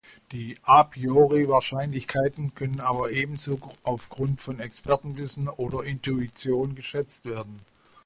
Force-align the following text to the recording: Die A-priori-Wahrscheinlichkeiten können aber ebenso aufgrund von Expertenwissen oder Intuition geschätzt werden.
Die 0.31 0.57
A-priori-Wahrscheinlichkeiten 0.63 2.55
können 2.55 2.79
aber 2.79 3.11
ebenso 3.11 3.59
aufgrund 3.83 4.41
von 4.41 4.59
Expertenwissen 4.59 5.47
oder 5.47 5.83
Intuition 5.83 6.73
geschätzt 6.73 7.23
werden. 7.29 7.59